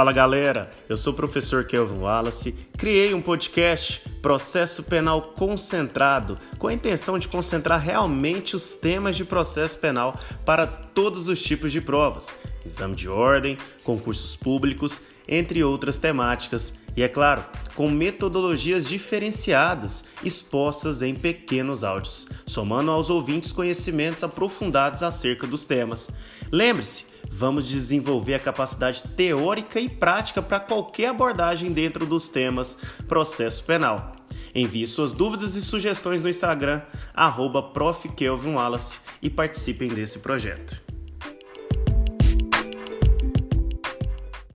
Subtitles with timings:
[0.00, 2.52] Fala galera, eu sou o professor Kelvin Wallace.
[2.78, 9.26] Criei um podcast, Processo Penal Concentrado, com a intenção de concentrar realmente os temas de
[9.26, 12.34] processo penal para todos os tipos de provas,
[12.64, 17.44] exame de ordem, concursos públicos, entre outras temáticas, e é claro,
[17.74, 26.08] com metodologias diferenciadas expostas em pequenos áudios, somando aos ouvintes conhecimentos aprofundados acerca dos temas.
[26.50, 33.62] Lembre-se, vamos desenvolver a capacidade teórica e prática para qualquer abordagem dentro dos temas processo
[33.64, 34.16] penal.
[34.52, 36.82] Envie suas dúvidas e sugestões no Instagram,
[37.14, 37.62] arroba
[39.22, 40.89] e participem desse projeto.